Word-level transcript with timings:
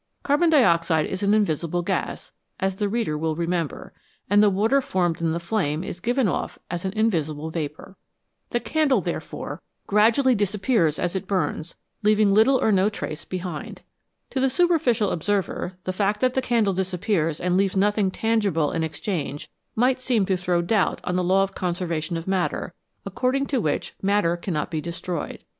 Carbon 0.23 0.49
dioxide 0.49 1.05
is 1.05 1.21
an 1.21 1.35
invisible 1.35 1.83
gas, 1.83 2.31
as 2.59 2.77
the 2.77 2.89
reader 2.89 3.15
will 3.15 3.35
remember, 3.35 3.93
and 4.31 4.41
the 4.41 4.49
water 4.49 4.81
formed 4.81 5.21
in 5.21 5.31
the 5.31 5.39
flame 5.39 5.83
is 5.83 5.99
given 5.99 6.27
off 6.27 6.57
as 6.71 6.83
an 6.83 6.93
invisible 6.93 7.51
vapour. 7.51 7.95
The 8.49 8.59
candle, 8.59 9.01
therefore, 9.01 9.61
gradually 9.85 10.33
disappears 10.33 10.97
as 10.97 11.13
107 11.13 11.27
PRODUCTION 11.27 11.49
OF 11.51 12.03
LIGHT 12.03 12.11
AND 12.13 12.17
HEAT 12.17 12.23
it 12.23 12.25
burns, 12.25 12.31
leaving 12.31 12.31
little 12.31 12.67
or 12.67 12.71
no 12.71 12.89
trace 12.89 13.25
behind. 13.25 13.81
To 14.31 14.39
the 14.39 14.49
super 14.49 14.79
ficial 14.79 15.11
observer 15.13 15.77
the 15.83 15.93
fact 15.93 16.19
that 16.21 16.33
the 16.33 16.41
candle 16.41 16.73
disappears 16.73 17.39
and 17.39 17.55
leaves 17.55 17.77
nothing 17.77 18.09
tangible 18.09 18.71
in 18.71 18.81
exchange 18.83 19.51
might 19.75 19.99
seem 19.99 20.25
to 20.25 20.35
throw 20.35 20.63
doubt 20.63 20.99
on 21.03 21.15
the 21.15 21.23
law 21.23 21.43
of 21.43 21.53
conservation 21.53 22.17
of 22.17 22.27
matter, 22.27 22.73
according 23.05 23.45
to 23.45 23.61
which 23.61 23.93
matter 24.01 24.35
cannot 24.35 24.71
be 24.71 24.81
destroyed. 24.81 25.43